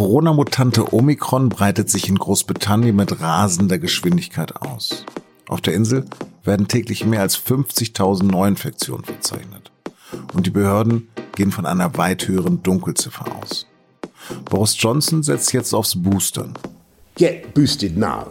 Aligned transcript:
Corona-Mutante 0.00 0.94
Omikron 0.94 1.50
breitet 1.50 1.90
sich 1.90 2.08
in 2.08 2.16
Großbritannien 2.16 2.96
mit 2.96 3.20
rasender 3.20 3.78
Geschwindigkeit 3.78 4.56
aus. 4.62 5.04
Auf 5.46 5.60
der 5.60 5.74
Insel 5.74 6.06
werden 6.42 6.68
täglich 6.68 7.04
mehr 7.04 7.20
als 7.20 7.36
50.000 7.36 8.22
Neuinfektionen 8.22 9.04
verzeichnet. 9.04 9.70
Und 10.32 10.46
die 10.46 10.50
Behörden 10.50 11.10
gehen 11.36 11.52
von 11.52 11.66
einer 11.66 11.98
weit 11.98 12.26
höheren 12.26 12.62
Dunkelziffer 12.62 13.26
aus. 13.42 13.66
Boris 14.46 14.74
Johnson 14.78 15.22
setzt 15.22 15.52
jetzt 15.52 15.74
aufs 15.74 16.02
Boostern. 16.02 16.54
Get 17.16 17.52
boosted 17.52 17.98
now. 17.98 18.30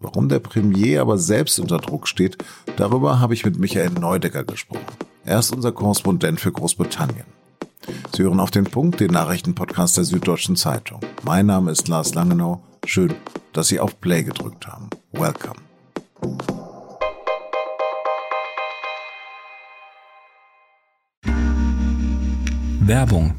Warum 0.00 0.28
der 0.28 0.40
Premier 0.40 1.02
aber 1.02 1.18
selbst 1.18 1.60
unter 1.60 1.78
Druck 1.78 2.08
steht, 2.08 2.36
darüber 2.74 3.20
habe 3.20 3.34
ich 3.34 3.44
mit 3.44 3.60
Michael 3.60 3.90
Neudecker 3.90 4.42
gesprochen. 4.42 4.82
Er 5.24 5.38
ist 5.38 5.54
unser 5.54 5.70
Korrespondent 5.70 6.40
für 6.40 6.50
Großbritannien. 6.50 7.35
Sie 8.14 8.22
hören 8.22 8.40
auf 8.40 8.50
den 8.50 8.64
Punkt, 8.64 9.00
den 9.00 9.10
Nachrichtenpodcast 9.10 9.96
der 9.96 10.04
Süddeutschen 10.04 10.56
Zeitung. 10.56 11.00
Mein 11.22 11.46
Name 11.46 11.70
ist 11.70 11.88
Lars 11.88 12.14
Langenau. 12.14 12.62
Schön, 12.84 13.14
dass 13.52 13.68
Sie 13.68 13.80
auf 13.80 14.00
Play 14.00 14.22
gedrückt 14.22 14.66
haben. 14.66 14.88
Welcome. 15.12 15.60
Werbung. 22.80 23.34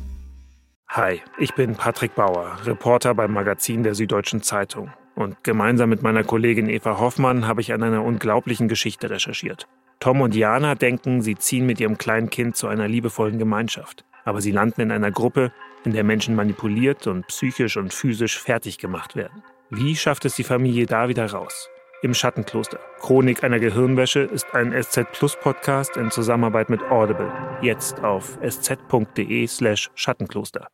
Hi, 0.90 1.22
ich 1.38 1.54
bin 1.54 1.76
Patrick 1.76 2.16
Bauer, 2.16 2.58
Reporter 2.66 3.14
beim 3.16 3.32
Magazin 3.32 3.84
der 3.84 3.96
Süddeutschen 3.96 4.42
Zeitung. 4.42 4.92
Und 5.16 5.44
gemeinsam 5.44 5.90
mit 5.90 6.04
meiner 6.04 6.24
Kollegin 6.24 6.70
Eva 6.70 7.00
Hoffmann 7.00 7.48
habe 7.48 7.62
ich 7.62 7.74
an 7.74 7.82
einer 7.82 8.04
unglaublichen 8.04 8.68
Geschichte 8.68 9.10
recherchiert. 9.10 9.68
Tom 10.00 10.22
und 10.22 10.36
Jana 10.36 10.76
denken, 10.76 11.22
sie 11.22 11.36
ziehen 11.36 11.66
mit 11.66 11.80
ihrem 11.80 11.98
kleinen 11.98 12.30
Kind 12.30 12.56
zu 12.56 12.68
einer 12.68 12.88
liebevollen 12.88 13.40
Gemeinschaft. 13.40 14.06
Aber 14.28 14.42
sie 14.42 14.52
landen 14.52 14.82
in 14.82 14.92
einer 14.92 15.10
Gruppe, 15.10 15.54
in 15.86 15.94
der 15.94 16.04
Menschen 16.04 16.36
manipuliert 16.36 17.08
und 17.08 17.26
psychisch 17.28 17.78
und 17.78 17.94
physisch 17.94 18.38
fertig 18.38 18.78
gemacht 18.78 19.16
werden. 19.16 19.42
Wie 19.70 19.96
schafft 19.96 20.26
es 20.26 20.36
die 20.36 20.44
Familie 20.44 20.86
da 20.86 21.08
wieder 21.08 21.32
raus? 21.32 21.70
Im 22.02 22.14
Schattenkloster. 22.14 22.78
Chronik 23.00 23.46
einer 23.46 23.60
Gehirnwäsche 23.60 24.20
ist 24.20 24.48
ein 24.52 24.74
SZ 24.84 25.14
Plus 25.14 25.38
Podcast 25.42 25.96
in 25.96 26.12
Zusammenarbeit 26.12 26.70
mit 26.70 26.82
Audible. 26.92 27.32
Jetzt 27.62 28.04
auf 28.04 28.38
sz.de 28.42 29.48
slash 29.48 29.90
Schattenkloster. 29.96 30.68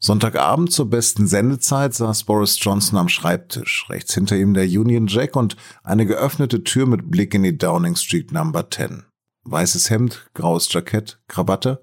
Sonntagabend 0.00 0.72
zur 0.72 0.90
besten 0.90 1.28
Sendezeit 1.28 1.94
saß 1.94 2.24
Boris 2.24 2.58
Johnson 2.60 2.98
am 2.98 3.08
Schreibtisch, 3.08 3.86
rechts 3.88 4.14
hinter 4.14 4.36
ihm 4.36 4.52
der 4.52 4.64
Union 4.64 5.06
Jack 5.06 5.36
und 5.36 5.56
eine 5.84 6.06
geöffnete 6.06 6.64
Tür 6.64 6.86
mit 6.86 7.08
Blick 7.08 7.34
in 7.34 7.44
die 7.44 7.56
Downing 7.56 7.94
Street 7.94 8.32
Number 8.32 8.68
10. 8.68 9.04
Weißes 9.44 9.90
Hemd, 9.90 10.30
graues 10.34 10.72
Jackett, 10.72 11.20
Krawatte 11.28 11.82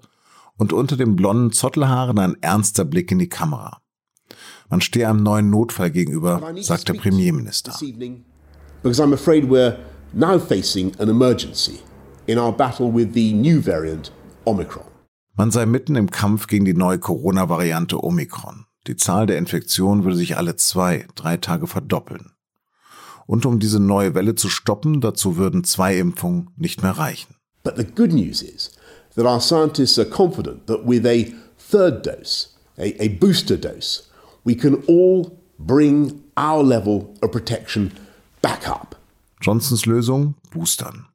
und 0.56 0.72
unter 0.72 0.96
dem 0.96 1.16
blonden 1.16 1.52
Zottelhaaren 1.52 2.18
ein 2.18 2.36
ernster 2.40 2.84
Blick 2.84 3.10
in 3.12 3.18
die 3.18 3.28
Kamera. 3.28 3.80
Man 4.68 4.80
stehe 4.80 5.08
einem 5.08 5.22
neuen 5.22 5.50
Notfall 5.50 5.90
gegenüber, 5.90 6.54
sagt 6.60 6.88
der 6.88 6.94
Premierminister. 6.94 7.74
Because 8.82 9.02
I'm 9.02 9.12
afraid 9.12 9.44
we're 9.44 9.76
now 10.12 10.38
facing 10.38 10.92
an 10.98 11.08
emergency 11.08 11.80
in 12.26 12.38
our 12.38 12.52
battle 12.52 12.92
with 12.92 13.12
the 13.12 13.32
new 13.32 13.60
variant 13.60 14.12
Omicron. 14.44 14.84
Man 15.36 15.50
sei 15.50 15.66
mitten 15.66 15.96
im 15.96 16.10
Kampf 16.10 16.46
gegen 16.46 16.64
die 16.64 16.74
neue 16.74 16.98
Corona-Variante 16.98 18.02
Omikron. 18.02 18.66
Die 18.86 18.96
Zahl 18.96 19.26
der 19.26 19.38
Infektionen 19.38 20.04
würde 20.04 20.16
sich 20.16 20.36
alle 20.36 20.56
zwei, 20.56 21.06
drei 21.14 21.36
Tage 21.36 21.66
verdoppeln. 21.66 22.32
Und 23.26 23.46
um 23.46 23.58
diese 23.58 23.80
neue 23.80 24.14
Welle 24.14 24.34
zu 24.34 24.48
stoppen, 24.48 25.00
dazu 25.00 25.36
würden 25.36 25.64
zwei 25.64 25.96
Impfungen 25.96 26.50
nicht 26.56 26.82
mehr 26.82 26.92
reichen. 26.92 27.36
But 27.62 27.76
the 27.76 27.84
good 27.84 28.12
news 28.12 28.42
is 28.42 28.70
that 29.14 29.26
our 29.26 29.40
scientists 29.40 29.98
are 29.98 30.04
confident 30.04 30.66
that 30.66 30.84
with 30.84 31.06
a 31.06 31.32
third 31.58 32.02
dose, 32.02 32.48
a, 32.78 33.02
a 33.02 33.08
booster 33.08 33.56
dose, 33.56 34.08
we 34.44 34.54
can 34.54 34.82
all 34.86 35.38
bring 35.58 36.22
our 36.36 36.62
level 36.62 37.14
of 37.22 37.32
protection 37.32 37.92
back 38.40 38.68
up. 38.68 38.96
Johnsons 39.40 39.86
Lösung? 39.86 40.34
Boostern. 40.50 41.06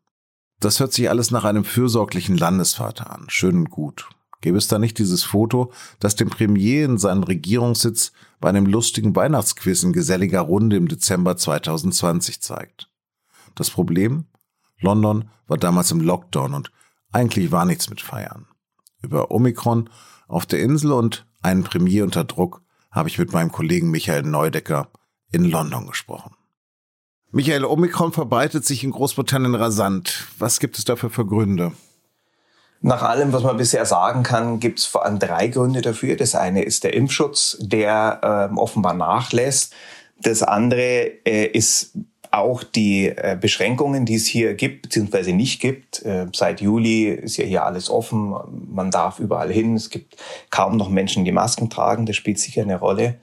Das 0.60 0.80
hört 0.80 0.94
sich 0.94 1.10
alles 1.10 1.32
nach 1.32 1.44
einem 1.44 1.66
fürsorglichen 1.66 2.38
Landesvater 2.38 3.12
an. 3.12 3.26
Schön 3.28 3.58
und 3.58 3.70
gut. 3.70 4.08
Gäbe 4.42 4.58
es 4.58 4.68
da 4.68 4.80
nicht 4.80 5.00
dieses 5.00 5.24
Foto, 5.24 5.72
das 6.00 6.16
dem 6.16 6.30
Premier 6.30 6.86
in 6.86 6.98
seinem 6.98 7.24
Regierungssitz 7.24 8.12
bei 8.40 8.50
einem 8.50 8.66
lustigen 8.66 9.16
Weihnachtsquiz 9.16 9.84
in 9.84 9.94
geselliger 9.94 10.42
Runde 10.42 10.76
im 10.76 10.88
Dezember 10.88 11.36
2020 11.36 12.42
zeigt? 12.42 12.90
Das 13.56 13.70
Problem? 13.70 14.26
London 14.86 15.30
war 15.48 15.58
damals 15.58 15.92
im 15.92 16.00
Lockdown 16.00 16.54
und 16.54 16.72
eigentlich 17.12 17.52
war 17.52 17.66
nichts 17.66 17.90
mit 17.90 18.02
Feiern. 18.02 18.48
Über 19.02 19.32
Omikron 19.32 19.90
auf 20.28 20.46
der 20.46 20.60
Insel 20.60 20.92
und 20.92 21.26
einen 21.42 21.64
Premier 21.64 22.04
unter 22.04 22.24
Druck 22.24 22.62
habe 22.92 23.10
ich 23.10 23.18
mit 23.18 23.34
meinem 23.34 23.52
Kollegen 23.52 23.92
Michael 23.92 24.24
Neudecker 24.24 24.88
in 25.32 25.44
London 25.44 25.88
gesprochen. 25.88 26.36
Michael, 27.32 27.66
Omikron 27.66 28.14
verbreitet 28.14 28.66
sich 28.66 28.84
in 28.84 28.92
Großbritannien 28.92 29.56
rasant. 29.56 30.28
Was 30.40 30.60
gibt 30.60 30.78
es 30.78 30.86
dafür 30.86 31.10
für 31.10 31.26
Gründe? 31.26 31.74
Nach 32.82 33.02
allem, 33.02 33.34
was 33.34 33.44
man 33.44 33.58
bisher 33.58 33.86
sagen 33.86 34.24
kann, 34.24 34.60
gibt 34.60 34.80
es 34.80 34.86
vor 34.86 35.06
allem 35.06 35.20
drei 35.20 35.48
Gründe 35.48 35.82
dafür. 35.82 36.16
Das 36.16 36.36
eine 36.36 36.64
ist 36.64 36.84
der 36.84 36.94
Impfschutz, 36.94 37.58
der 37.60 38.52
äh, 38.54 38.56
offenbar 38.56 38.94
nachlässt. 38.94 39.74
Das 40.22 40.44
andere 40.44 41.12
äh, 41.26 41.48
ist 41.48 41.98
auch 42.36 42.64
die 42.64 43.08
äh, 43.08 43.38
Beschränkungen, 43.40 44.06
die 44.06 44.16
es 44.16 44.26
hier 44.26 44.54
gibt 44.54 44.84
beziehungsweise 44.84 45.34
nicht 45.34 45.62
gibt. 45.62 46.04
Äh, 46.04 46.28
seit 46.34 46.62
Juli 46.62 47.10
ist 47.10 47.38
ja 47.38 47.46
hier 47.46 47.66
alles 47.66 47.90
offen, 47.90 48.36
man 48.70 48.92
darf 48.92 49.20
überall 49.20 49.52
hin. 49.52 49.76
Es 49.76 49.90
gibt 49.90 50.18
kaum 50.50 50.78
noch 50.78 50.90
Menschen, 50.90 51.26
die 51.26 51.32
Masken 51.32 51.70
tragen. 51.70 52.06
Das 52.06 52.16
spielt 52.16 52.40
sicher 52.40 52.62
eine 52.62 52.80
Rolle. 52.80 53.16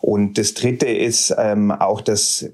Und 0.00 0.36
das 0.36 0.52
Dritte 0.52 0.86
ist 0.86 1.34
ähm, 1.38 1.70
auch, 1.70 2.02
dass 2.02 2.50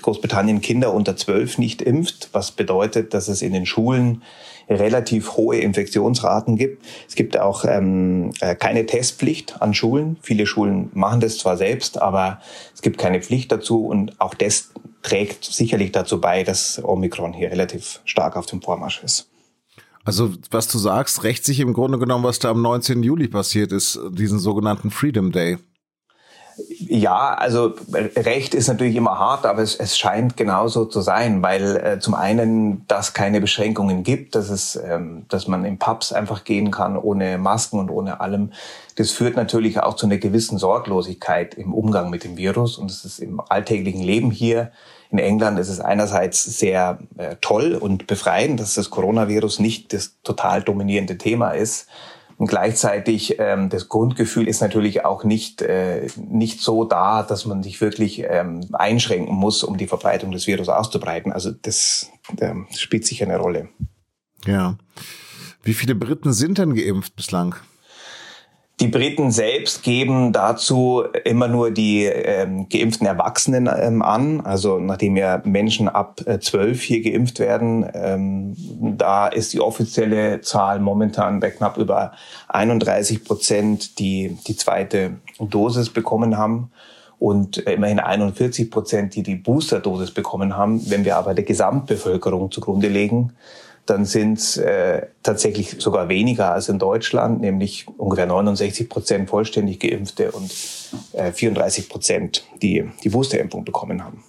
Großbritannien 0.00 0.62
Kinder 0.62 0.94
unter 0.94 1.16
zwölf 1.16 1.58
nicht 1.58 1.82
impft, 1.82 2.30
was 2.32 2.52
bedeutet, 2.52 3.12
dass 3.12 3.28
es 3.28 3.42
in 3.42 3.52
den 3.52 3.66
Schulen 3.66 4.22
relativ 4.70 5.36
hohe 5.36 5.58
Infektionsraten 5.58 6.56
gibt. 6.56 6.82
Es 7.06 7.14
gibt 7.14 7.38
auch 7.38 7.66
ähm, 7.66 8.32
äh, 8.40 8.54
keine 8.54 8.86
Testpflicht 8.86 9.60
an 9.60 9.74
Schulen. 9.74 10.16
Viele 10.22 10.46
Schulen 10.46 10.88
machen 10.94 11.20
das 11.20 11.36
zwar 11.36 11.58
selbst, 11.58 12.00
aber 12.00 12.40
es 12.74 12.80
gibt 12.80 12.96
keine 12.96 13.20
Pflicht 13.20 13.52
dazu 13.52 13.86
und 13.86 14.18
auch 14.20 14.32
das 14.32 14.70
trägt 15.04 15.44
sicherlich 15.44 15.92
dazu 15.92 16.20
bei, 16.20 16.42
dass 16.42 16.82
Omikron 16.82 17.32
hier 17.32 17.50
relativ 17.50 18.00
stark 18.04 18.36
auf 18.36 18.46
dem 18.46 18.60
Vormarsch 18.60 19.02
ist. 19.04 19.28
Also 20.04 20.32
was 20.50 20.66
du 20.66 20.78
sagst, 20.78 21.22
rächt 21.22 21.44
sich 21.44 21.60
im 21.60 21.72
Grunde 21.72 21.98
genommen, 21.98 22.24
was 22.24 22.38
da 22.38 22.50
am 22.50 22.60
19. 22.60 23.02
Juli 23.02 23.28
passiert 23.28 23.70
ist, 23.70 23.98
diesen 24.10 24.38
sogenannten 24.38 24.90
Freedom 24.90 25.30
Day. 25.30 25.58
Ja, 26.56 27.34
also 27.34 27.74
Recht 27.92 28.54
ist 28.54 28.68
natürlich 28.68 28.96
immer 28.96 29.18
hart, 29.18 29.46
aber 29.46 29.62
es, 29.62 29.74
es 29.74 29.98
scheint 29.98 30.36
genauso 30.36 30.84
zu 30.84 31.00
sein, 31.00 31.42
weil 31.42 31.76
äh, 31.76 31.98
zum 31.98 32.14
einen, 32.14 32.86
dass 32.86 33.12
keine 33.12 33.40
Beschränkungen 33.40 34.04
gibt, 34.04 34.34
dass 34.34 34.50
es, 34.50 34.76
ähm, 34.76 35.26
dass 35.28 35.48
man 35.48 35.64
in 35.64 35.78
Pubs 35.78 36.12
einfach 36.12 36.44
gehen 36.44 36.70
kann 36.70 36.96
ohne 36.96 37.38
Masken 37.38 37.78
und 37.78 37.90
ohne 37.90 38.20
allem. 38.20 38.52
Das 38.96 39.10
führt 39.10 39.36
natürlich 39.36 39.80
auch 39.80 39.94
zu 39.94 40.06
einer 40.06 40.18
gewissen 40.18 40.58
Sorglosigkeit 40.58 41.54
im 41.54 41.74
Umgang 41.74 42.10
mit 42.10 42.24
dem 42.24 42.36
Virus 42.36 42.78
und 42.78 42.90
es 42.90 43.04
ist 43.04 43.18
im 43.18 43.40
alltäglichen 43.48 44.02
Leben 44.02 44.30
hier 44.30 44.70
in 45.14 45.20
England 45.20 45.60
ist 45.60 45.68
es 45.68 45.78
einerseits 45.78 46.42
sehr 46.42 46.98
äh, 47.18 47.36
toll 47.40 47.74
und 47.74 48.08
befreiend, 48.08 48.58
dass 48.58 48.74
das 48.74 48.90
Coronavirus 48.90 49.60
nicht 49.60 49.92
das 49.92 50.16
total 50.24 50.60
dominierende 50.60 51.18
Thema 51.18 51.52
ist. 51.52 51.86
Und 52.44 52.48
gleichzeitig 52.48 53.36
ähm, 53.38 53.70
das 53.70 53.88
Grundgefühl 53.88 54.48
ist 54.48 54.60
natürlich 54.60 55.06
auch 55.06 55.24
nicht, 55.24 55.62
äh, 55.62 56.08
nicht 56.18 56.60
so 56.60 56.84
da, 56.84 57.22
dass 57.22 57.46
man 57.46 57.62
sich 57.62 57.80
wirklich 57.80 58.22
ähm, 58.28 58.68
einschränken 58.74 59.34
muss, 59.34 59.64
um 59.64 59.78
die 59.78 59.86
Verbreitung 59.86 60.30
des 60.30 60.46
Virus 60.46 60.68
auszubreiten. 60.68 61.32
Also 61.32 61.52
das, 61.52 62.10
äh, 62.36 62.52
spielt 62.76 63.06
sicher 63.06 63.24
eine 63.24 63.38
Rolle. 63.38 63.70
Ja. 64.44 64.76
Wie 65.62 65.72
viele 65.72 65.94
Briten 65.94 66.34
sind 66.34 66.58
denn 66.58 66.74
geimpft 66.74 67.16
bislang? 67.16 67.54
Die 68.84 68.90
Briten 68.90 69.30
selbst 69.30 69.82
geben 69.82 70.34
dazu 70.34 71.04
immer 71.24 71.48
nur 71.48 71.70
die 71.70 72.04
ähm, 72.04 72.68
geimpften 72.68 73.06
Erwachsenen 73.06 73.66
ähm, 73.74 74.02
an. 74.02 74.42
Also 74.42 74.78
nachdem 74.78 75.16
ja 75.16 75.40
Menschen 75.42 75.88
ab 75.88 76.20
äh, 76.26 76.38
zwölf 76.38 76.82
hier 76.82 77.00
geimpft 77.00 77.38
werden, 77.38 77.88
ähm, 77.94 78.54
da 78.98 79.28
ist 79.28 79.54
die 79.54 79.62
offizielle 79.62 80.42
Zahl 80.42 80.80
momentan 80.80 81.40
bei 81.40 81.48
knapp 81.48 81.78
über 81.78 82.12
31 82.48 83.24
Prozent, 83.24 83.98
die 83.98 84.36
die 84.46 84.56
zweite 84.56 85.12
Dosis 85.38 85.88
bekommen 85.88 86.36
haben 86.36 86.70
und 87.18 87.66
äh, 87.66 87.72
immerhin 87.72 88.00
41 88.00 88.70
Prozent, 88.70 89.14
die 89.14 89.22
die 89.22 89.36
Boosterdosis 89.36 90.10
bekommen 90.10 90.58
haben. 90.58 90.90
Wenn 90.90 91.06
wir 91.06 91.16
aber 91.16 91.32
der 91.32 91.44
Gesamtbevölkerung 91.44 92.50
zugrunde 92.50 92.88
legen, 92.88 93.32
dann 93.86 94.04
sind 94.04 94.38
es 94.38 94.56
äh, 94.56 95.06
tatsächlich 95.22 95.76
sogar 95.78 96.08
weniger 96.08 96.52
als 96.52 96.68
in 96.68 96.78
Deutschland, 96.78 97.40
nämlich 97.40 97.86
ungefähr 97.98 98.26
69 98.26 98.88
Prozent 98.88 99.28
vollständig 99.28 99.80
Geimpfte 99.80 100.32
und 100.32 100.50
äh, 101.12 101.32
34 101.32 101.88
Prozent, 101.88 102.44
die 102.62 102.88
die 103.02 103.08
Boosterimpfung 103.10 103.64
bekommen 103.64 104.04
haben. 104.04 104.24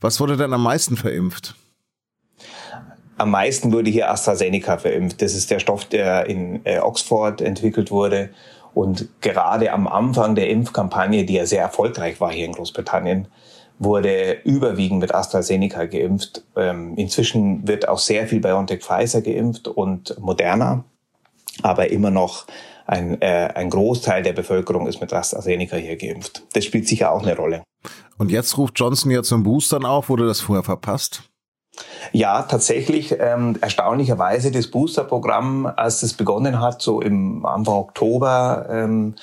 Was 0.00 0.20
wurde 0.20 0.36
denn 0.36 0.52
am 0.52 0.62
meisten 0.62 0.96
verimpft? 0.96 1.54
Am 3.16 3.30
meisten 3.30 3.72
wurde 3.72 3.90
hier 3.90 4.10
AstraZeneca 4.10 4.78
verimpft. 4.78 5.22
Das 5.22 5.34
ist 5.34 5.50
der 5.50 5.60
Stoff, 5.60 5.84
der 5.84 6.26
in 6.26 6.60
äh, 6.64 6.78
Oxford 6.78 7.40
entwickelt 7.40 7.90
wurde 7.90 8.30
Und 8.74 9.08
gerade 9.20 9.72
am 9.72 9.86
Anfang 9.86 10.34
der 10.34 10.50
Impfkampagne, 10.50 11.24
die 11.24 11.34
ja 11.34 11.46
sehr 11.46 11.62
erfolgreich 11.62 12.20
war 12.20 12.32
hier 12.32 12.44
in 12.44 12.52
Großbritannien, 12.52 13.28
wurde 13.78 14.38
überwiegend 14.44 15.00
mit 15.00 15.14
AstraZeneca 15.14 15.86
geimpft. 15.86 16.44
Ähm, 16.56 16.94
inzwischen 16.96 17.66
wird 17.66 17.88
auch 17.88 17.98
sehr 17.98 18.26
viel 18.26 18.40
BioNTech 18.40 18.82
Pfizer 18.82 19.20
geimpft 19.20 19.68
und 19.68 20.18
Moderna, 20.20 20.84
aber 21.62 21.90
immer 21.90 22.10
noch 22.10 22.46
ein, 22.86 23.20
äh, 23.20 23.50
ein 23.54 23.70
Großteil 23.70 24.22
der 24.22 24.32
Bevölkerung 24.32 24.86
ist 24.86 25.00
mit 25.00 25.12
AstraZeneca 25.12 25.76
hier 25.76 25.96
geimpft. 25.96 26.42
Das 26.52 26.64
spielt 26.64 26.86
sicher 26.86 27.12
auch 27.12 27.22
eine 27.22 27.36
Rolle. 27.36 27.62
Und 28.18 28.30
jetzt 28.30 28.56
ruft 28.58 28.78
Johnson 28.78 29.10
ja 29.10 29.22
zum 29.22 29.42
Boostern 29.42 29.84
auf, 29.84 30.08
wurde 30.08 30.26
das 30.26 30.40
vorher 30.40 30.62
verpasst? 30.62 31.24
Ja, 32.12 32.42
tatsächlich. 32.42 33.16
Ähm, 33.18 33.58
erstaunlicherweise 33.60 34.52
das 34.52 34.68
Booster-Programm, 34.68 35.66
als 35.66 36.02
es 36.02 36.14
begonnen 36.14 36.60
hat, 36.60 36.80
so 36.82 37.00
im 37.00 37.44
Anfang 37.44 37.74
Oktober, 37.74 38.66
ähm, 38.70 39.14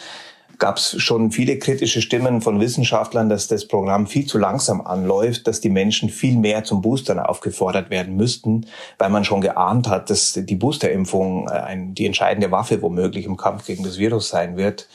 gab 0.62 0.78
es 0.78 1.02
schon 1.02 1.32
viele 1.32 1.58
kritische 1.58 2.02
Stimmen 2.04 2.40
von 2.40 2.60
Wissenschaftlern, 2.60 3.30
dass 3.30 3.48
das 3.48 3.68
Programm 3.68 4.06
viel 4.06 4.28
zu 4.28 4.38
langsam 4.38 4.80
anläuft, 4.80 5.48
dass 5.48 5.60
die 5.60 5.72
Menschen 5.72 6.10
viel 6.10 6.38
mehr 6.38 6.64
zum 6.64 6.84
Boostern 6.84 7.18
aufgefordert 7.18 7.90
werden 7.90 8.16
müssten, 8.16 8.68
weil 9.00 9.10
man 9.10 9.26
schon 9.26 9.42
geahnt 9.42 9.90
hat, 9.90 10.12
dass 10.12 10.34
die 10.34 10.56
Boosterimpfung 10.56 11.50
äh, 11.50 11.76
die 11.94 12.06
entscheidende 12.06 12.52
Waffe 12.52 12.82
womöglich 12.84 13.26
im 13.26 13.38
Kampf 13.38 13.66
gegen 13.66 13.84
das 13.84 13.98
Virus 13.98 14.30
sein 14.30 14.56
wird. 14.56 14.88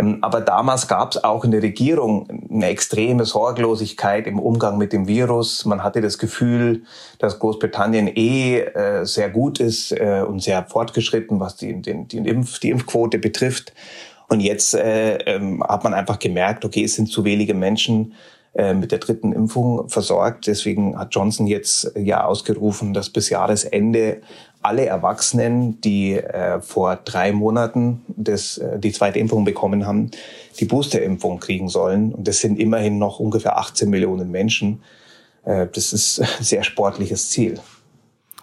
Ähm, 0.00 0.18
aber 0.22 0.40
damals 0.40 0.88
gab 0.88 1.12
es 1.12 1.22
auch 1.22 1.44
in 1.44 1.50
der 1.50 1.62
Regierung 1.62 2.26
eine 2.50 2.68
extreme 2.68 3.26
Sorglosigkeit 3.26 4.26
im 4.26 4.38
Umgang 4.38 4.78
mit 4.78 4.94
dem 4.94 5.06
Virus. 5.06 5.66
Man 5.66 5.82
hatte 5.82 6.00
das 6.00 6.16
Gefühl, 6.16 6.84
dass 7.18 7.38
Großbritannien 7.38 8.08
eh 8.08 8.60
äh, 8.60 9.04
sehr 9.04 9.28
gut 9.28 9.60
ist 9.60 9.92
äh, 9.92 10.24
und 10.26 10.42
sehr 10.42 10.64
fortgeschritten, 10.64 11.40
was 11.40 11.56
die, 11.56 11.82
den, 11.82 12.08
die, 12.08 12.16
Impf, 12.16 12.58
die 12.58 12.70
Impfquote 12.70 13.18
betrifft. 13.18 13.74
Und 14.34 14.40
jetzt 14.40 14.74
äh, 14.74 15.18
ähm, 15.26 15.62
hat 15.62 15.84
man 15.84 15.94
einfach 15.94 16.18
gemerkt, 16.18 16.64
okay, 16.64 16.82
es 16.82 16.96
sind 16.96 17.08
zu 17.08 17.24
wenige 17.24 17.54
Menschen 17.54 18.14
äh, 18.54 18.74
mit 18.74 18.90
der 18.90 18.98
dritten 18.98 19.30
Impfung 19.32 19.88
versorgt. 19.88 20.48
Deswegen 20.48 20.98
hat 20.98 21.14
Johnson 21.14 21.46
jetzt 21.46 21.92
ja 21.96 22.24
ausgerufen, 22.24 22.92
dass 22.94 23.10
bis 23.10 23.30
Jahresende 23.30 24.22
alle 24.60 24.86
Erwachsenen, 24.86 25.80
die 25.82 26.14
äh, 26.14 26.60
vor 26.60 26.96
drei 26.96 27.30
Monaten 27.30 28.02
das, 28.08 28.58
äh, 28.58 28.80
die 28.80 28.90
zweite 28.90 29.20
Impfung 29.20 29.44
bekommen 29.44 29.86
haben, 29.86 30.10
die 30.58 30.64
Boosterimpfung 30.64 31.38
kriegen 31.38 31.68
sollen. 31.68 32.12
Und 32.12 32.26
das 32.26 32.40
sind 32.40 32.58
immerhin 32.58 32.98
noch 32.98 33.20
ungefähr 33.20 33.56
18 33.56 33.88
Millionen 33.88 34.32
Menschen. 34.32 34.82
Äh, 35.44 35.68
das 35.72 35.92
ist 35.92 36.20
ein 36.20 36.26
sehr 36.40 36.64
sportliches 36.64 37.30
Ziel. 37.30 37.60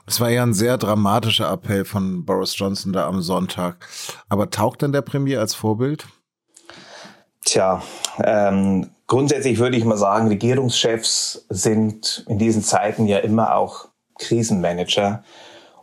Es 0.08 0.20
war 0.20 0.30
ja 0.30 0.44
ein 0.44 0.54
sehr 0.54 0.78
dramatischer 0.78 1.52
Appell 1.52 1.86
von 1.86 2.26
Boris 2.26 2.58
Johnson 2.58 2.94
da 2.94 3.08
am 3.08 3.22
Sonntag. 3.22 3.78
Aber 4.30 4.50
taugt 4.50 4.82
denn 4.82 4.92
der 4.92 5.02
Premier 5.02 5.40
als 5.40 5.54
Vorbild? 5.54 6.06
Tja, 7.46 7.82
ähm, 8.24 8.90
grundsätzlich 9.08 9.58
würde 9.60 9.78
ich 9.78 9.86
mal 9.86 9.98
sagen, 9.98 10.28
Regierungschefs 10.28 11.46
sind 11.50 12.24
in 12.28 12.38
diesen 12.38 12.64
Zeiten 12.64 13.08
ja 13.08 13.20
immer 13.20 13.56
auch 13.56 13.88
Krisenmanager. 14.20 15.24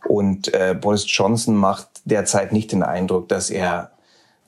Und 0.07 0.53
äh, 0.53 0.75
Boris 0.79 1.05
Johnson 1.07 1.55
macht 1.55 1.87
derzeit 2.05 2.53
nicht 2.53 2.71
den 2.71 2.83
Eindruck, 2.83 3.27
dass 3.29 3.49
er 3.49 3.91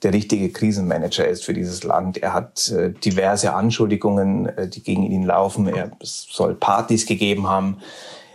der 0.02 0.12
richtige 0.12 0.50
Krisenmanager 0.50 1.28
ist 1.28 1.44
für 1.44 1.54
dieses 1.54 1.84
Land. 1.84 2.18
Er 2.18 2.32
hat 2.32 2.70
äh, 2.70 2.90
diverse 2.90 3.52
Anschuldigungen, 3.52 4.46
äh, 4.46 4.68
die 4.68 4.82
gegen 4.82 5.04
ihn 5.04 5.24
laufen. 5.24 5.68
Er 5.68 5.92
soll 6.00 6.54
Partys 6.54 7.06
gegeben 7.06 7.48
haben 7.48 7.78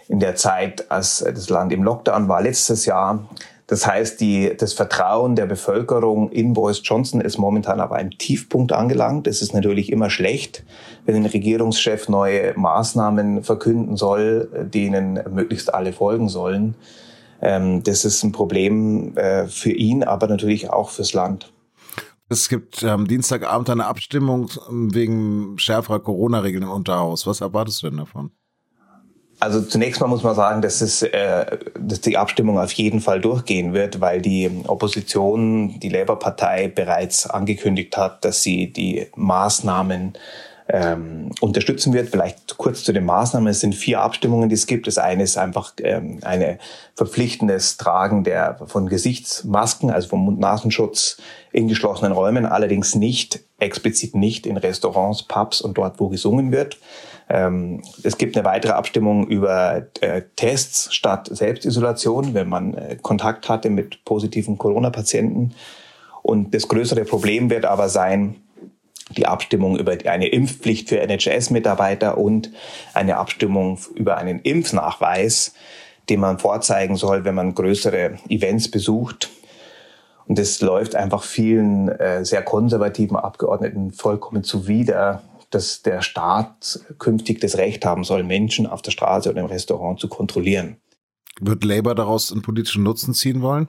in 0.08 0.20
der 0.20 0.36
Zeit, 0.36 0.90
als 0.90 1.20
das 1.20 1.50
Land 1.50 1.74
im 1.74 1.84
Lockdown 1.84 2.28
war 2.28 2.42
letztes 2.42 2.86
Jahr. 2.86 3.28
Das 3.68 3.86
heißt, 3.86 4.22
die, 4.22 4.56
das 4.58 4.72
Vertrauen 4.72 5.36
der 5.36 5.46
Bevölkerung 5.46 6.32
in 6.32 6.54
Boris 6.54 6.82
Johnson 6.84 7.20
ist 7.20 7.38
momentan 7.38 7.82
auf 7.82 7.92
einem 7.92 8.12
Tiefpunkt 8.12 8.72
angelangt. 8.72 9.28
Es 9.28 9.42
ist 9.42 9.54
natürlich 9.54 9.92
immer 9.92 10.10
schlecht, 10.10 10.64
wenn 11.06 11.16
ein 11.16 11.26
Regierungschef 11.26 12.08
neue 12.08 12.58
Maßnahmen 12.58 13.44
verkünden 13.44 13.98
soll, 13.98 14.70
denen 14.74 15.20
möglichst 15.30 15.74
alle 15.74 15.92
folgen 15.92 16.30
sollen. 16.30 16.76
Ähm, 17.42 17.84
das 17.84 18.06
ist 18.06 18.24
ein 18.24 18.32
Problem 18.32 19.18
äh, 19.18 19.48
für 19.48 19.72
ihn, 19.72 20.04
aber 20.06 20.28
natürlich 20.28 20.70
auch 20.70 20.90
fürs 20.90 21.14
Land. 21.14 21.52
Es 22.30 22.48
gibt 22.48 22.84
am 22.84 23.02
ähm, 23.02 23.08
Dienstagabend 23.08 23.70
eine 23.70 23.86
Abstimmung 23.86 24.50
wegen 24.70 25.58
schärferer 25.60 26.00
Corona-Regeln 26.00 26.64
im 26.64 26.72
Unterhaus. 26.72 27.28
Was 27.28 27.42
erwartest 27.42 27.84
du 27.84 27.90
denn 27.90 27.98
davon? 27.98 28.32
Also 29.40 29.62
zunächst 29.62 30.02
mal 30.02 30.08
muss 30.08 30.24
man 30.24 30.34
sagen, 30.34 30.62
dass, 30.62 30.82
es, 30.82 31.04
äh, 31.04 31.58
dass 31.80 32.02
die 32.02 32.18
Abstimmung 32.18 32.58
auf 32.58 32.72
jeden 32.72 33.02
Fall 33.02 33.22
durchgehen 33.22 33.74
wird, 33.74 34.02
weil 34.02 34.20
die 34.22 34.50
Opposition, 34.66 35.80
die 35.80 35.90
Labour-Partei 35.90 36.70
bereits 36.70 37.30
angekündigt 37.30 37.96
hat, 37.98 38.26
dass 38.26 38.42
sie 38.42 38.74
die 38.74 39.08
Maßnahmen 39.16 40.14
ähm, 40.70 41.32
unterstützen 41.40 41.94
wird. 41.94 42.10
Vielleicht 42.10 42.58
kurz 42.58 42.84
zu 42.84 42.94
den 42.94 43.06
Maßnahmen. 43.06 43.48
Es 43.48 43.60
sind 43.60 43.76
vier 43.76 44.02
Abstimmungen, 44.02 44.50
die 44.50 44.56
es 44.56 44.68
gibt. 44.68 44.88
Das 44.88 44.98
eine 44.98 45.24
ist 45.24 45.38
einfach 45.38 45.74
ähm, 45.82 46.20
eine 46.24 46.58
verpflichtendes 46.96 47.78
Tragen 47.78 48.24
der, 48.24 48.60
von 48.66 48.88
Gesichtsmasken, 48.88 49.92
also 49.92 50.10
vom 50.10 50.26
Mund-Nasenschutz 50.26 51.18
in 51.52 51.68
geschlossenen 51.68 52.12
Räumen, 52.12 52.46
allerdings 52.46 52.96
nicht, 52.96 53.42
explizit 53.60 54.16
nicht 54.16 54.46
in 54.46 54.58
Restaurants, 54.58 55.24
Pubs 55.24 55.62
und 55.62 55.78
dort, 55.78 56.00
wo 56.00 56.10
gesungen 56.10 56.52
wird. 56.52 56.78
Ähm, 57.30 57.82
es 58.04 58.18
gibt 58.18 58.38
eine 58.38 58.46
weitere 58.46 58.72
Abstimmung 58.74 59.28
über 59.28 59.88
äh, 60.02 60.22
Tests 60.36 60.94
statt 60.94 61.30
Selbstisolation, 61.32 62.34
wenn 62.34 62.48
man 62.48 62.74
äh, 62.74 62.98
Kontakt 63.02 63.50
hatte 63.50 63.70
mit 63.70 64.06
positiven 64.06 64.58
Corona-Patienten. 64.58 65.54
Und 66.22 66.54
das 66.54 66.68
größere 66.68 67.06
Problem 67.06 67.50
wird 67.50 67.66
aber 67.66 67.90
sein, 67.90 68.36
die 69.16 69.26
Abstimmung 69.26 69.78
über 69.78 69.96
eine 70.06 70.28
Impfpflicht 70.28 70.90
für 70.90 71.00
NHS-Mitarbeiter 71.00 72.18
und 72.18 72.52
eine 72.94 73.18
Abstimmung 73.18 73.80
über 73.96 74.18
einen 74.18 74.42
Impfnachweis, 74.42 75.54
den 76.10 76.20
man 76.20 76.40
vorzeigen 76.40 76.96
soll, 76.96 77.26
wenn 77.26 77.36
man 77.36 77.56
größere 77.56 78.18
Events 78.30 78.70
besucht. 78.70 79.30
Und 80.28 80.38
das 80.38 80.60
läuft 80.62 80.96
einfach 80.96 81.24
vielen 81.24 81.88
äh, 81.88 82.26
sehr 82.26 82.42
konservativen 82.42 83.16
Abgeordneten 83.16 83.92
vollkommen 83.92 84.44
zuwider, 84.44 85.24
dass 85.50 85.82
der 85.82 86.02
Staat 86.02 86.80
künftig 86.98 87.40
das 87.40 87.58
Recht 87.58 87.86
haben 87.86 88.04
soll, 88.04 88.24
Menschen 88.24 88.68
auf 88.68 88.82
der 88.82 88.92
Straße 88.92 89.30
oder 89.30 89.42
im 89.42 89.48
Restaurant 89.48 90.00
zu 90.00 90.08
kontrollieren. 90.08 90.78
Wird 91.40 91.64
Labour 91.64 91.96
daraus 91.96 92.32
einen 92.32 92.42
politischen 92.42 92.84
Nutzen 92.84 93.14
ziehen 93.14 93.42
wollen? 93.42 93.68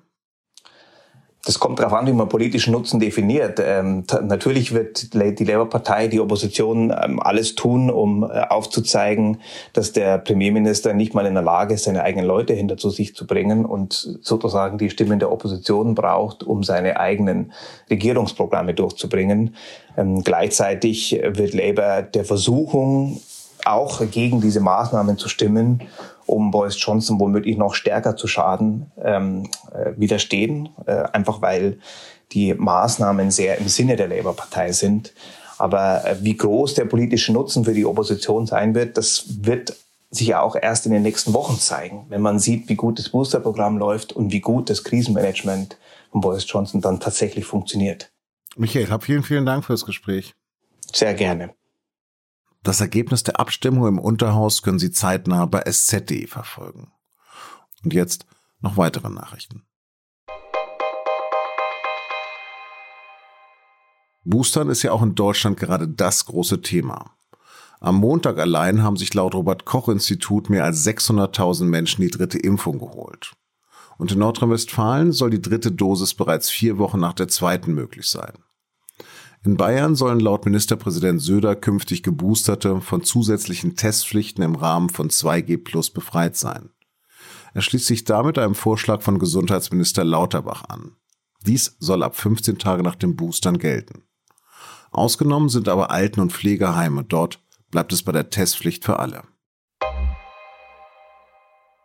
Das 1.49 1.59
kommt 1.59 1.79
darauf 1.79 1.95
an, 1.95 2.07
wie 2.07 2.13
man 2.13 2.29
politischen 2.29 2.73
Nutzen 2.73 3.01
definiert. 3.01 3.59
Ähm, 3.59 4.05
natürlich 4.21 4.75
wird 4.75 5.15
die 5.15 5.45
Labour-Partei, 5.45 6.09
die 6.09 6.21
Opposition, 6.21 6.91
ähm, 6.91 7.21
alles 7.21 7.55
tun, 7.55 7.89
um 7.89 8.23
äh, 8.23 8.43
aufzuzeigen, 8.51 9.39
dass 9.73 9.93
der 9.93 10.19
Premierminister 10.19 10.93
nicht 10.93 11.15
mal 11.15 11.25
in 11.25 11.33
der 11.33 11.43
Lage 11.43 11.73
ist, 11.73 11.85
seine 11.85 12.03
eigenen 12.03 12.27
Leute 12.27 12.53
hinter 12.53 12.77
zu 12.77 12.91
sich 12.91 13.17
zu 13.17 13.27
bringen 13.27 13.65
und 13.65 14.19
sozusagen 14.21 14.77
die 14.77 14.91
Stimmen 14.91 15.21
der 15.21 15.33
Opposition 15.33 15.95
braucht, 15.95 16.43
um 16.43 16.65
seine 16.65 17.01
eigenen 17.01 17.55
Regierungsprogramme 17.89 18.75
durchzubringen. 18.75 19.57
Ähm, 19.97 20.23
gleichzeitig 20.25 21.19
wird 21.33 21.55
Labour 21.55 22.03
der 22.03 22.27
Versuchung, 22.27 23.23
auch 23.65 24.03
gegen 24.11 24.43
diese 24.43 24.61
Maßnahmen 24.61 25.17
zu 25.17 25.31
stimmen 25.31 25.81
um 26.29 26.51
Boris 26.51 26.77
Johnson 26.79 27.19
womöglich 27.19 27.57
noch 27.57 27.75
stärker 27.75 28.17
zu 28.17 28.27
schaden, 28.27 28.91
ähm, 29.03 29.49
äh, 29.73 29.93
widerstehen, 29.97 30.69
äh, 30.87 31.05
einfach 31.13 31.41
weil 31.43 31.79
die 32.33 32.55
Maßnahmen 32.55 33.31
sehr 33.31 33.59
im 33.59 33.69
Sinne 33.69 33.97
der 33.97 34.09
Labour-Partei 34.09 34.73
sind. 34.73 35.15
Aber 35.57 36.05
äh, 36.05 36.17
wie 36.21 36.37
groß 36.37 36.75
der 36.75 36.85
politische 36.85 37.33
Nutzen 37.33 37.65
für 37.65 37.73
die 37.73 37.87
Opposition 37.87 38.47
sein 38.47 38.75
wird, 38.75 38.97
das 38.97 39.25
wird 39.41 39.75
sich 40.11 40.29
ja 40.29 40.41
auch 40.41 40.57
erst 40.57 40.87
in 40.87 40.93
den 40.93 41.03
nächsten 41.03 41.35
Wochen 41.35 41.59
zeigen, 41.59 42.07
wenn 42.09 42.23
man 42.23 42.39
sieht, 42.39 42.69
wie 42.69 42.77
gut 42.77 42.99
das 42.99 43.11
Booster-Programm 43.11 43.77
läuft 43.79 44.13
und 44.13 44.33
wie 44.33 44.41
gut 44.41 44.71
das 44.71 44.85
Krisenmanagement 44.85 45.77
von 46.13 46.21
Boris 46.21 46.45
Johnson 46.49 46.81
dann 46.81 47.01
tatsächlich 47.01 47.45
funktioniert. 47.45 48.11
Michael, 48.57 48.89
hab 48.89 49.05
vielen, 49.05 49.23
vielen 49.23 49.45
Dank 49.45 49.65
fürs 49.65 49.85
Gespräch. 49.85 50.35
Sehr 50.93 51.15
gerne. 51.15 51.51
Das 52.69 52.83
Ergebnis 52.83 53.23
der 53.23 53.41
Abstimmung 53.41 53.87
im 53.87 53.99
Unterhaus 53.99 54.61
können 54.61 54.79
Sie 54.79 54.91
zeitnah 54.91 55.47
bei 55.47 55.63
sz.de 55.63 56.27
verfolgen. 56.27 56.93
Und 57.83 57.95
jetzt 57.95 58.27
noch 58.61 58.77
weitere 58.77 59.09
Nachrichten. 59.09 59.63
Boostern 64.23 64.69
ist 64.69 64.83
ja 64.83 64.93
auch 64.93 65.01
in 65.01 65.15
Deutschland 65.15 65.57
gerade 65.57 65.89
das 65.89 66.27
große 66.27 66.61
Thema. 66.61 67.13
Am 67.81 67.95
Montag 67.95 68.37
allein 68.37 68.83
haben 68.83 68.99
sich 68.99 69.15
laut 69.15 69.35
Robert 69.35 69.65
Koch 69.65 69.89
Institut 69.89 70.51
mehr 70.51 70.65
als 70.65 70.87
600.000 70.87 71.65
Menschen 71.65 72.03
die 72.03 72.11
dritte 72.11 72.39
Impfung 72.39 72.79
geholt. 72.79 73.33
Und 73.97 74.13
in 74.13 74.19
Nordrhein-Westfalen 74.19 75.13
soll 75.13 75.31
die 75.31 75.41
dritte 75.41 75.73
Dosis 75.73 76.13
bereits 76.13 76.51
vier 76.51 76.77
Wochen 76.77 77.01
nach 77.01 77.15
der 77.15 77.29
zweiten 77.29 77.73
möglich 77.73 78.11
sein. 78.11 78.35
In 79.45 79.57
Bayern 79.57 79.95
sollen 79.95 80.21
laut 80.21 80.45
Ministerpräsident 80.45 81.23
Söder 81.23 81.55
künftig 81.55 82.03
Geboosterte 82.03 82.81
von 82.81 83.05
zusätzlichen 83.05 83.77
Testpflichten 83.77 84.43
im 84.43 84.57
Rahmen 84.57 84.89
von 84.89 85.11
2G 85.11 85.63
Plus 85.63 85.91
befreit 85.91 86.37
sein. 86.37 86.71
Er 87.55 87.63
schließt 87.63 87.87
sich 87.87 88.05
damit 88.05 88.39
einem 88.39 88.55
Vorschlag 88.55 89.03
von 89.03 89.19
Gesundheitsminister 89.19 90.05
Lauterbach 90.05 90.65
an. 90.69 90.97
Dies 91.47 91.77
soll 91.79 92.03
ab 92.03 92.17
15 92.17 92.59
Tage 92.59 92.83
nach 92.83 92.97
dem 92.97 93.17
Boostern 93.17 93.59
gelten. 93.59 94.03
Ausgenommen 94.91 95.49
sind 95.49 95.69
aber 95.69 95.91
Alten- 95.91 96.21
und 96.21 96.33
Pflegeheime. 96.33 97.05
Dort 97.05 97.41
bleibt 97.71 97.93
es 97.93 98.03
bei 98.03 98.13
der 98.13 98.31
Testpflicht 98.31 98.85
für 98.85 98.99
alle. 98.99 99.23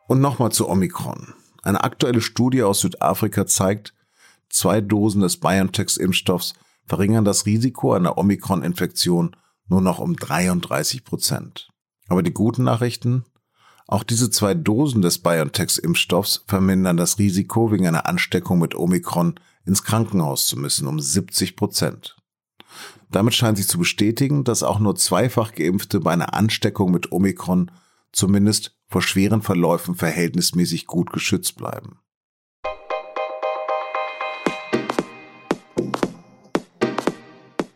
Und 0.08 0.22
nochmal 0.22 0.52
zu 0.52 0.68
Omikron. 0.68 1.34
Eine 1.62 1.84
aktuelle 1.84 2.22
Studie 2.22 2.64
aus 2.64 2.80
Südafrika 2.82 3.46
zeigt, 3.46 3.94
zwei 4.50 4.82
Dosen 4.82 5.22
des 5.22 5.40
BioNTech-Impfstoffs 5.40 6.54
verringern 6.86 7.26
das 7.26 7.46
Risiko 7.46 7.94
einer 7.94 8.18
Omikron-Infektion 8.18 9.36
nur 9.68 9.82
noch 9.82 10.00
um 10.00 10.16
33 10.16 11.04
Prozent. 11.04 11.70
Aber 12.08 12.24
die 12.24 12.34
guten 12.34 12.64
Nachrichten? 12.64 13.26
Auch 13.88 14.04
diese 14.04 14.30
zwei 14.30 14.54
Dosen 14.54 15.02
des 15.02 15.20
BioNTech-Impfstoffs 15.20 16.44
vermindern 16.48 16.98
das 16.98 17.20
Risiko, 17.20 17.72
wegen 17.72 17.88
einer 17.88 18.06
Ansteckung 18.06 18.60
mit 18.60 18.76
Omikron 18.76 19.40
ins 19.66 19.84
Krankenhaus 19.84 20.48
zu 20.48 20.58
müssen, 20.58 20.88
um 20.88 21.00
70 21.00 21.56
Prozent. 21.56 22.18
Damit 23.12 23.36
scheint 23.36 23.58
sich 23.58 23.68
zu 23.68 23.78
bestätigen, 23.78 24.44
dass 24.44 24.64
auch 24.64 24.80
nur 24.80 24.96
zweifach 24.96 25.54
Geimpfte 25.54 26.00
bei 26.00 26.12
einer 26.12 26.34
Ansteckung 26.34 26.92
mit 26.92 27.12
Omikron 27.12 27.72
zumindest 28.12 28.76
vor 28.88 29.02
schweren 29.02 29.42
Verläufen 29.42 29.96
verhältnismäßig 29.96 30.88
gut 30.88 31.12
geschützt 31.12 31.58
bleiben. 31.58 32.00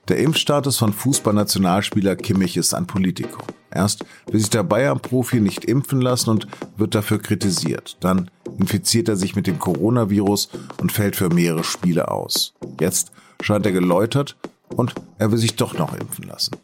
Der 0.07 0.19
Impfstatus 0.19 0.77
von 0.77 0.93
Fußballnationalspieler 0.93 2.15
Kimmich 2.15 2.55
ist 2.55 2.73
ein 2.73 2.87
Politikum. 2.87 3.43
Erst 3.69 4.05
will 4.31 4.39
sich 4.39 4.49
der 4.49 4.63
Bayern-Profi 4.63 5.41
nicht 5.41 5.65
impfen 5.65 5.99
lassen 5.99 6.29
und 6.29 6.47
wird 6.77 6.95
dafür 6.95 7.21
kritisiert. 7.21 7.97
Dann 7.99 8.31
infiziert 8.57 9.09
er 9.09 9.17
sich 9.17 9.35
mit 9.35 9.47
dem 9.47 9.59
Coronavirus 9.59 10.49
und 10.79 10.93
fällt 10.93 11.17
für 11.17 11.27
mehrere 11.27 11.65
Spiele 11.65 12.09
aus. 12.09 12.53
Jetzt 12.79 13.11
scheint 13.41 13.65
er 13.65 13.73
geläutert 13.73 14.37
und 14.69 14.95
er 15.17 15.31
will 15.31 15.37
sich 15.37 15.57
doch 15.57 15.77
noch 15.77 15.93
impfen 15.93 16.25
lassen. 16.25 16.55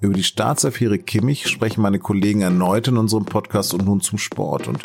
Über 0.00 0.14
die 0.14 0.24
Staatsaffäre 0.24 0.98
Kimmich 0.98 1.48
sprechen 1.48 1.82
meine 1.82 1.98
Kollegen 1.98 2.40
erneut 2.40 2.88
in 2.88 2.96
unserem 2.96 3.26
Podcast 3.26 3.74
und 3.74 3.84
nun 3.84 4.00
zum 4.00 4.18
Sport. 4.18 4.68
Und 4.68 4.80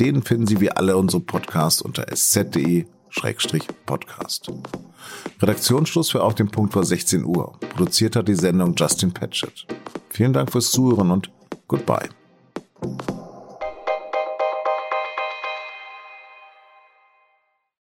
den 0.00 0.22
finden 0.22 0.46
Sie 0.46 0.60
wie 0.60 0.70
alle 0.70 0.98
unsere 0.98 1.22
Podcasts 1.22 1.80
unter 1.80 2.08
sz.de-podcast. 3.12 4.50
Redaktionsschluss 5.40 6.10
für 6.10 6.22
Auf 6.22 6.34
dem 6.34 6.50
Punkt 6.50 6.74
war 6.74 6.84
16 6.84 7.24
Uhr. 7.24 7.58
Produziert 7.60 8.16
hat 8.16 8.28
die 8.28 8.34
Sendung 8.34 8.74
Justin 8.76 9.12
Patchett. 9.12 9.66
Vielen 10.10 10.32
Dank 10.32 10.50
fürs 10.50 10.70
Zuhören 10.70 11.10
und 11.10 11.30
goodbye. 11.68 12.08